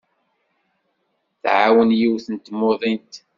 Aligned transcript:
Tɛawen 1.41 1.89
yiwet 1.99 2.25
n 2.29 2.35
tmuḍint. 2.37 3.13